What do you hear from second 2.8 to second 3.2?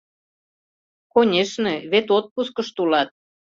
улат.